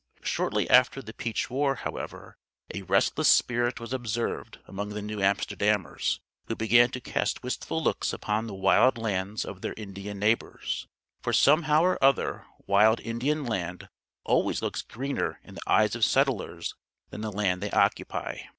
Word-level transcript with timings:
Shortly 0.23 0.67
after 0.67 0.99
the 1.03 1.13
Peach 1.13 1.47
War 1.51 1.75
however, 1.75 2.35
a 2.73 2.81
restless 2.81 3.27
spirit 3.27 3.79
was 3.79 3.93
observed 3.93 4.57
among 4.65 4.89
the 4.89 5.01
New 5.03 5.17
Amsterdammers, 5.21 6.19
who 6.47 6.55
began 6.55 6.89
to 6.89 6.99
cast 6.99 7.43
wistful 7.43 7.83
looks 7.83 8.11
upon 8.11 8.47
the 8.47 8.55
wild 8.55 8.97
lands 8.97 9.45
of 9.45 9.61
their 9.61 9.75
Indian 9.77 10.17
neighbors; 10.17 10.87
for 11.21 11.33
somehow 11.33 11.83
or 11.83 12.03
other 12.03 12.47
wild 12.65 12.99
Indian 12.99 13.45
land 13.45 13.89
always 14.23 14.59
looks 14.63 14.81
greener 14.81 15.39
in 15.43 15.53
the 15.53 15.61
eyes 15.69 15.93
of 15.95 16.03
settlers 16.03 16.73
than 17.11 17.21
the 17.21 17.31
land 17.31 17.61
they 17.61 17.69
occupy. 17.69 18.39